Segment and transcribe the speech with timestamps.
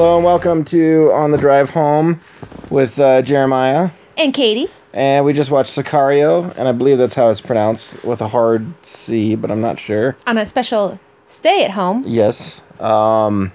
[0.00, 2.22] Hello and welcome to On the Drive Home
[2.70, 3.90] with uh, Jeremiah.
[4.16, 4.66] And Katie.
[4.94, 8.64] And we just watched Sicario, and I believe that's how it's pronounced with a hard
[8.82, 10.16] C, but I'm not sure.
[10.26, 12.02] On a special stay at home.
[12.06, 12.62] Yes.
[12.80, 13.52] Um,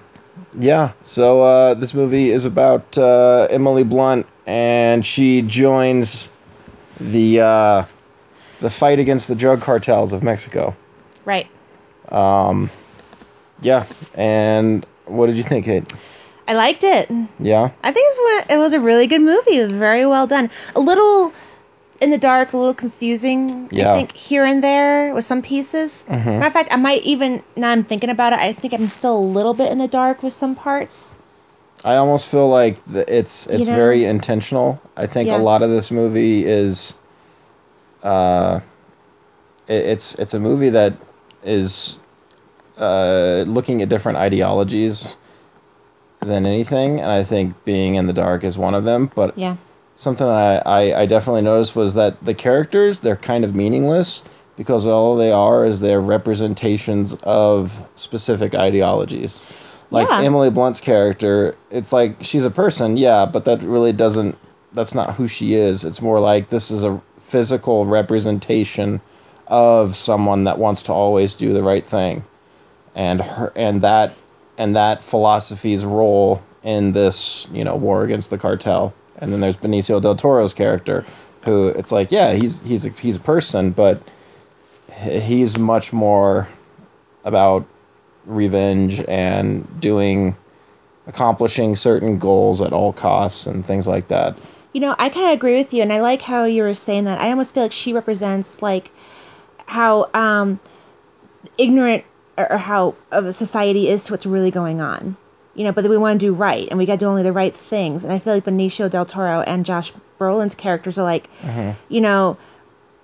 [0.56, 6.30] yeah, so uh, this movie is about uh, Emily Blunt, and she joins
[7.00, 7.84] the uh,
[8.60, 10.76] the fight against the drug cartels of Mexico.
[11.24, 11.48] Right.
[12.10, 12.70] Um,
[13.62, 13.84] Yeah,
[14.14, 15.92] and what did you think, Kate?
[16.48, 17.10] I liked it.
[17.40, 19.58] Yeah, I think it's it was a really good movie.
[19.58, 20.50] It was very well done.
[20.74, 21.32] A little
[22.00, 23.68] in the dark, a little confusing.
[23.72, 23.92] Yeah.
[23.92, 26.04] I think here and there with some pieces.
[26.08, 28.38] Matter of fact, I might even now I'm thinking about it.
[28.38, 31.16] I think I'm still a little bit in the dark with some parts.
[31.84, 33.76] I almost feel like the, it's it's You know?
[33.76, 34.80] very intentional.
[34.96, 35.38] I think Yeah.
[35.38, 36.94] a lot of this movie is,
[38.02, 38.60] uh,
[39.68, 40.94] it, it's it's a movie that
[41.44, 41.98] is,
[42.78, 45.16] uh, looking at different ideologies
[46.26, 49.10] than anything, and I think being in the dark is one of them.
[49.14, 49.56] But Yeah.
[49.96, 54.22] something I, I, I definitely noticed was that the characters they're kind of meaningless
[54.56, 59.40] because all they are is they're representations of specific ideologies
[59.90, 60.20] like Yeah.
[60.20, 64.36] emily blunt's character it's like she's a person yeah but that really doesn't
[64.74, 69.00] that's not who she is it's more like this is a physical representation
[69.46, 72.22] of someone that wants to always do the right thing
[72.94, 74.12] and her and that
[74.58, 79.56] and that philosophy's role in this you know war against the cartel and then there's
[79.56, 81.04] benicio del toro's character
[81.42, 84.02] who it's like yeah he's he's a, he's a person but
[84.92, 86.48] he's much more
[87.24, 87.66] about
[88.24, 90.36] revenge and doing
[91.06, 94.40] accomplishing certain goals at all costs and things like that
[94.72, 97.04] You know, I kind of agree with you, and I like how you were saying
[97.04, 97.18] that.
[97.18, 98.90] I almost feel like she represents like
[99.64, 100.60] how um,
[101.56, 102.04] ignorant
[102.38, 105.16] or, how of a society is to what's really going on.
[105.54, 107.22] You know, but that we want to do right, and we got to do only
[107.22, 108.04] the right things.
[108.04, 111.30] And I feel like Benicio del Toro and Josh Brolin's characters are like,
[111.88, 112.36] you know,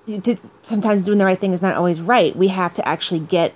[0.07, 2.37] to, sometimes doing the right thing is not always right.
[2.37, 3.55] We have to actually get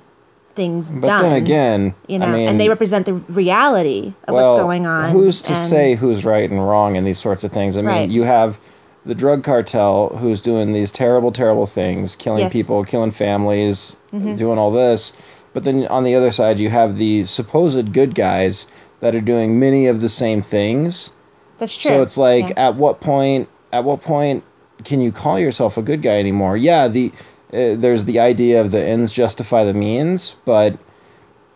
[0.54, 1.22] things but done.
[1.24, 4.86] then again you know, I mean, and they represent the reality of well, what's going
[4.86, 5.10] on.
[5.10, 7.76] Who's to and- say who's right and wrong in these sorts of things?
[7.76, 8.08] I mean, Right.
[8.08, 8.58] you have
[9.04, 12.52] the drug cartel who's doing these terrible, terrible things, killing Yes.
[12.52, 12.58] Mm-hmm.
[12.60, 15.12] people, killing families, doing all this.
[15.56, 18.66] But then on the other side, you have the supposed good guys
[19.00, 21.12] that are doing many of the same things.
[21.56, 21.92] That's true.
[21.92, 22.68] So it's like, Yeah.
[22.68, 23.48] at what point?
[23.72, 24.44] At what point
[24.84, 26.58] can you call yourself a good guy anymore?
[26.58, 27.10] Yeah, the
[27.54, 30.76] uh, there's the idea of the ends justify the means, but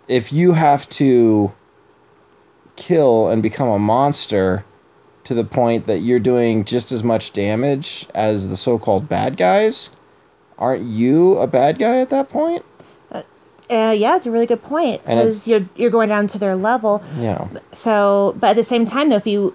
[0.09, 1.53] if you have to
[2.77, 4.65] kill and become a monster
[5.25, 9.91] to the point that you're doing just as much damage as the so-called bad guys,
[10.59, 12.65] aren't you a bad guy at that point?
[13.71, 17.03] Uh, yeah, it's a really good point because you're you're going down to their level.
[17.19, 17.47] Yeah.
[17.73, 19.55] So, but at the same time, though, if you,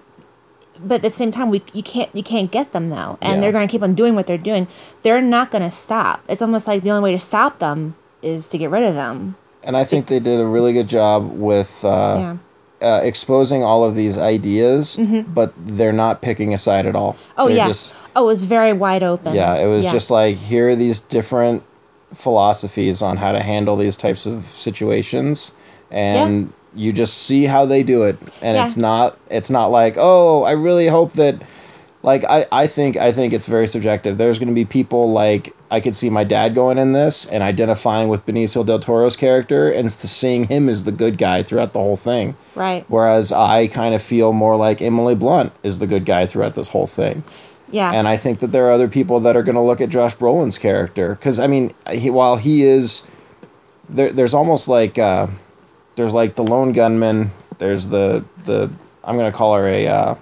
[0.80, 3.40] but at the same time, we you can't you can't get them though, and Yeah.
[3.40, 4.68] they're going to keep on doing what they're doing.
[5.02, 6.24] They're not going to stop.
[6.28, 9.36] It's almost like the only way to stop them is to get rid of them.
[9.62, 12.36] And I think they did a really good job with uh,
[12.80, 12.88] yeah.
[12.88, 14.98] uh, exposing all of these ideas,
[15.28, 17.16] but they're not picking a side at all.
[17.36, 17.66] Oh They're yeah.
[17.68, 19.34] just- oh, it was very wide open.
[19.34, 19.92] yeah, it was Yeah.
[19.92, 21.62] just like here are these different
[22.16, 25.52] philosophies on how to handle these types of situations,
[25.90, 28.64] and you just see how they do it, and Yeah.
[28.64, 31.42] it's not it's not like oh I really hope that.
[32.02, 34.16] Like I, I think I think it's very subjective.
[34.16, 37.42] There's going to be people like I could see my dad going in this and
[37.42, 41.80] identifying with Benicio del Toro's character and seeing him as the good guy throughout the
[41.80, 42.36] whole thing.
[42.54, 42.84] right.
[42.86, 46.68] Whereas I kind of feel more like Emily Blunt is the good guy throughout this
[46.68, 47.24] whole thing.
[47.68, 47.92] Yeah.
[47.92, 50.16] And I think that there are other people that are going to look at Josh
[50.16, 53.02] Brolin's character because I mean, he, while he is
[53.88, 55.26] there, there's almost like uh,
[55.96, 57.30] there's like the lone gunman.
[57.58, 58.70] There's the the
[59.02, 60.14] I'm going to call her a uh,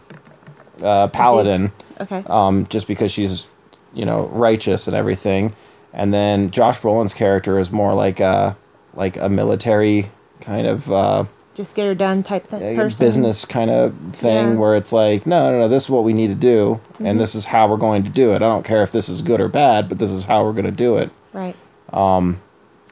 [0.82, 2.22] uh, paladin, okay.
[2.26, 3.46] um, just because she's
[3.92, 5.54] you know righteous and everything.
[5.92, 8.56] And then Josh Brolin's character is more like a
[8.94, 11.28] like a military kind of.
[11.54, 13.06] Just get her done type th- a person.
[13.06, 14.54] business kind of thing Yeah.
[14.56, 17.34] where it's like, no, no, no, this is what we need to do, and this
[17.36, 18.36] is how we're going to do it.
[18.36, 20.64] I don't care if this is good or bad, but this is how we're going
[20.64, 21.10] to do it.
[21.32, 21.54] Right.
[21.92, 22.40] um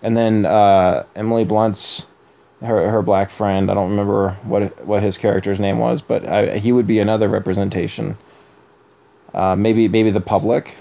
[0.03, 2.07] And then uh, Emily Blunt's
[2.63, 3.71] her her black friend.
[3.71, 7.29] I don't remember what what his character's name was, but I, he would be another
[7.29, 8.17] representation.
[9.35, 10.75] Uh, maybe maybe the public.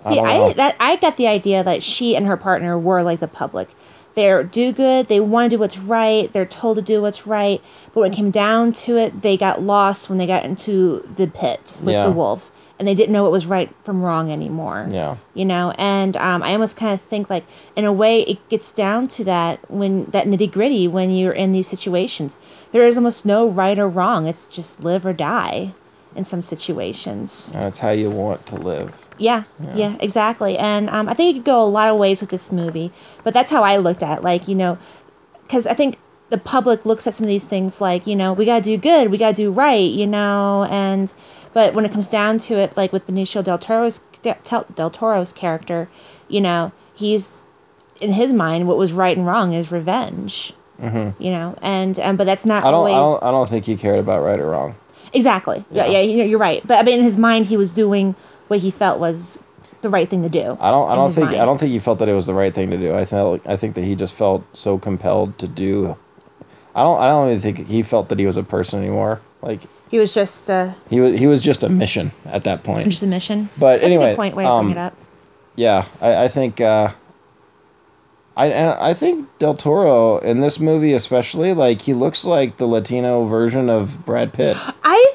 [0.00, 3.20] See, don't I, that I got the idea that she and her partner were like
[3.20, 3.68] the public,
[4.14, 7.62] they're do good, they want to do what's right, they're told to do what's right,
[7.94, 11.26] but when it came down to it, they got lost when they got into the
[11.26, 12.04] pit with Yeah.
[12.04, 14.88] the wolves, and they didn't know what was right from wrong anymore.
[14.90, 15.16] Yeah.
[15.34, 17.44] You know, and um, I almost kind of think like,
[17.76, 21.52] in a way, it gets down to that when that nitty gritty when you're in
[21.52, 22.38] these situations.
[22.72, 24.26] There is almost no right or wrong.
[24.26, 25.72] It's just live or die
[26.16, 27.52] in some situations.
[27.52, 29.08] That's how you want to live.
[29.18, 30.56] Yeah, yeah, exactly.
[30.58, 32.90] And um, I think you could go a lot of ways with this movie,
[33.22, 34.24] but that's how I looked at it.
[34.24, 34.78] Like, you know,
[35.42, 35.96] because I think
[36.30, 38.76] the public looks at some of these things like, you know, we got to do
[38.76, 41.12] good, we got to do right, you know, and
[41.52, 44.36] but when it comes down to it, like with Benicio del Toro's del,
[44.74, 45.88] del Toro's character,
[46.28, 47.42] you know, he's
[48.00, 50.52] in his mind what was right and wrong is revenge.
[50.80, 51.22] Mm-hmm.
[51.22, 53.22] You know, and um, but that's not I don't, always I don't.
[53.22, 54.76] I don't think he cared about right or wrong.
[55.12, 55.64] Exactly.
[55.70, 56.00] Yeah, Yeah.
[56.00, 56.66] yeah, you're right.
[56.66, 58.14] But I mean, in his mind, he was doing
[58.48, 59.38] what he felt was
[59.82, 60.56] the right thing to do.
[60.60, 60.90] I don't.
[60.90, 61.30] I don't think.
[61.30, 61.40] mind.
[61.40, 62.94] I don't think he felt that it was the right thing to do.
[62.94, 63.40] I felt.
[63.46, 65.96] I think that he just felt so compelled to do.
[66.74, 67.00] I don't.
[67.00, 69.20] I don't even think he felt that he was a person anymore.
[69.42, 69.60] Like
[69.90, 71.18] He was just uh, he was.
[71.18, 72.88] He was just a mission at that point.
[72.90, 73.48] just a mission.
[73.58, 74.36] But That's a anyway, point.
[74.36, 74.94] Way to um, bring it up.
[75.56, 76.60] Yeah, I, I think.
[76.60, 76.92] Uh,
[78.40, 83.24] I I think Del Toro in this movie especially, like he looks like the Latino
[83.24, 84.56] version of Brad Pitt.
[84.82, 85.12] I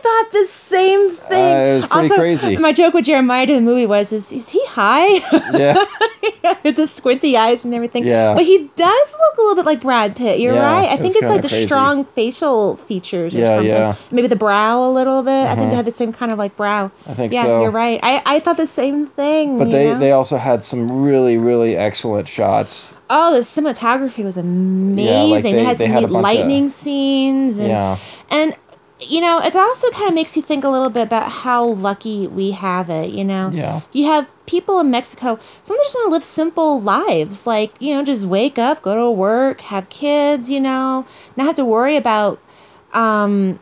[0.75, 1.53] same thing.
[1.53, 2.57] Uh, it was pretty also, crazy.
[2.57, 5.19] My joke with Jeremiah in the movie was, "Is is he high?"
[5.57, 5.83] Yeah.
[6.63, 8.03] with the squinty eyes and everything.
[8.03, 8.33] Yeah.
[8.33, 10.39] But he does look a little bit like Brad Pitt.
[10.39, 10.89] You're Yeah, right.
[10.89, 11.67] I think it's like the crazy.
[11.67, 13.67] strong facial features or Yeah, something.
[13.67, 13.91] yeah.
[13.93, 14.15] Mm-hmm.
[14.15, 15.31] Maybe the brow a little bit.
[15.31, 16.91] I think they had the same kind of like brow.
[17.07, 17.61] I think yeah, so.
[17.63, 17.99] you're right.
[18.03, 19.57] I, I thought the same thing.
[19.57, 19.99] But they, know?
[19.99, 22.95] they also had some really, really excellent shots.
[23.09, 25.43] oh, the cinematography was amazing.
[25.53, 27.97] they- they, had they some had neat bunch of- lightning scenes and Yeah.
[28.29, 28.55] and
[28.99, 32.27] you know it also kind of makes you think a little bit about how lucky
[32.27, 33.81] we have it you know Yeah.
[33.91, 37.81] you have people in mexico some of them just want to live simple lives like
[37.81, 41.05] you know just wake up go to work have kids you know
[41.35, 42.39] not have to worry about
[42.93, 43.59] um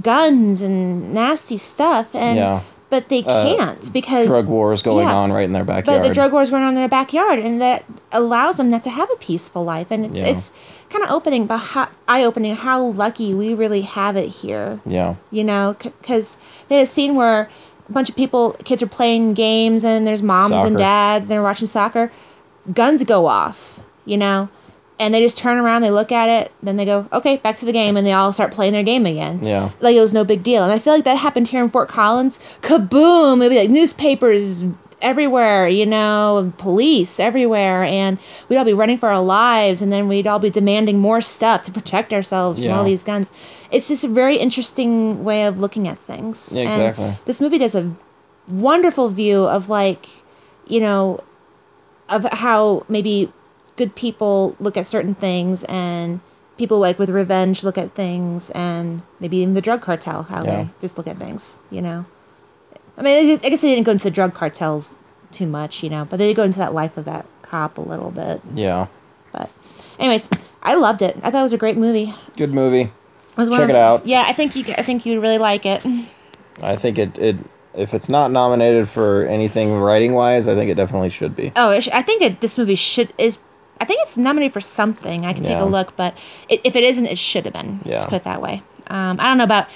[0.00, 2.60] guns and nasty stuff and Yeah.
[2.90, 5.14] But they Uh, can't because Drug wars going yeah.
[5.16, 6.02] on right in their backyard.
[6.02, 8.90] but the drug wars going on in their backyard, and that allows them not to
[8.90, 9.90] have a peaceful life.
[9.90, 10.28] And it's Yeah.
[10.28, 10.52] it's
[10.90, 14.80] kind of opening, but how, eye opening how lucky we really have it here.
[14.84, 15.14] yeah.
[15.30, 16.36] You know, because
[16.68, 17.48] they had a scene where
[17.88, 20.66] a bunch of people, kids are playing games, and there's moms Soccer.
[20.66, 22.10] and dads, and they're watching soccer.
[22.72, 24.48] Guns go off, you know,
[25.00, 27.64] and they just turn around, they look at it, then they go, okay, back to
[27.66, 29.70] the game, and they all start playing their game again Yeah.
[29.80, 30.62] like it was no big deal.
[30.62, 32.38] And I feel like that happened here in Fort Collins.
[32.60, 33.38] Kaboom!
[33.38, 34.64] It'd be like newspapers
[35.02, 38.18] everywhere, you know, police everywhere, and
[38.48, 41.64] we'd all be running for our lives, and then we'd all be demanding more stuff
[41.64, 43.32] to protect ourselves from all these guns.
[43.72, 46.52] It's just a very interesting way of looking at things.
[46.54, 47.12] Yeah, And exactly.
[47.24, 47.90] this movie does a
[48.48, 50.06] wonderful view of like,
[50.68, 51.20] you know,
[52.10, 53.32] of how maybe
[53.80, 56.20] good people look at certain things and
[56.58, 60.64] people like with revenge look at things and maybe even the drug cartel how Yeah.
[60.64, 62.04] they just look at things you know
[62.98, 64.92] i mean i guess they didn't go into the drug cartels
[65.32, 67.80] too much you know but they did go into that life of that cop a
[67.80, 68.86] little bit Yeah.
[69.32, 69.48] but
[69.98, 70.28] anyways
[70.62, 72.92] i loved it i thought it was a great movie Good movie.
[73.38, 74.06] Check of- it out.
[74.06, 75.86] yeah i think you i think you'd really like it
[76.62, 77.36] I think it, it
[77.74, 81.52] if it's not nominated for anything writing wise, I think it definitely should be.
[81.56, 83.38] Oh, sh- I think it, this movie should is.
[83.80, 85.24] I think it's nominated for something.
[85.24, 86.14] I can take a look, but
[86.48, 87.80] it, if it isn't, it should have been.
[87.86, 88.62] Let's put it that way.
[88.88, 89.68] Um, I don't know about.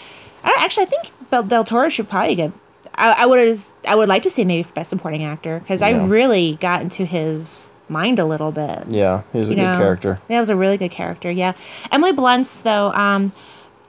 [0.45, 2.53] I, actually, I think Del Toro should probably get.
[2.95, 3.59] I, I would.
[3.89, 7.05] I would like to see maybe for best supporting actor because I really got into
[7.05, 8.85] his mind a little bit.
[8.89, 9.79] Yeah, he's a you good know?
[9.79, 10.21] character.
[10.29, 11.31] That was a really good character.
[11.31, 11.55] Yeah,
[11.91, 12.93] Emily Blunt's though.
[12.93, 13.33] Um,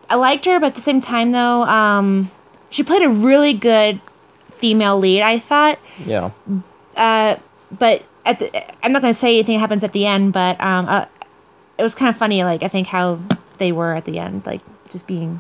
[0.10, 2.32] I liked her, but at the same time though, um,
[2.70, 4.00] she played a really good
[4.52, 5.22] female lead.
[5.22, 6.32] I thought Yeah.
[6.96, 7.36] uh,
[7.78, 10.88] but at the, I'm not going to say anything happens at the end, but um,
[10.88, 11.06] uh,
[11.78, 12.44] it was kind of funny.
[12.44, 13.20] Like I think how
[13.58, 15.40] they were at the end, like just being.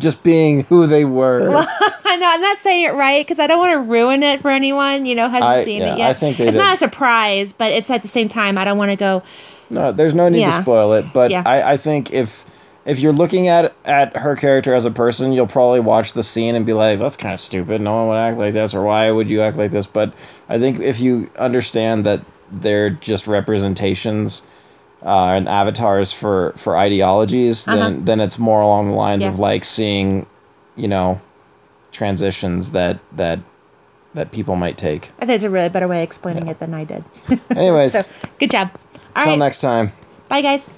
[0.00, 1.54] Just being who they were.
[2.04, 4.50] I know I'm not saying it right because I don't want to ruin it for
[4.50, 5.06] anyone.
[5.06, 6.10] You know, hasn't I- seen yeah, it yet.
[6.10, 6.58] I think it's did.
[6.58, 9.22] not a surprise, but it's at the same time I don't want to go.
[9.70, 10.56] No, there's no need Yeah.
[10.58, 11.42] to spoil it, but Yeah.
[11.46, 12.44] I, I think if
[12.86, 16.54] if you're looking at at her character as a person, you'll probably watch the scene
[16.54, 17.80] and be like, "That's kind of stupid.
[17.80, 20.12] No one would act like this, or why would you act like this?" But
[20.48, 22.20] I think if you understand that
[22.52, 24.42] they're just representations
[25.04, 27.96] uh, and avatars for for ideologies, then Uh-huh.
[28.04, 29.30] then it's more along the lines Yeah.
[29.30, 30.26] of like seeing,
[30.76, 31.20] you know,
[31.92, 33.38] transitions that that
[34.14, 35.10] that people might take.
[35.20, 37.04] I think it's a really better way of explaining it than I did.
[37.56, 38.02] Anyways, so
[38.38, 38.70] good job.
[39.16, 39.90] Right, next time.
[40.28, 40.70] bye guys.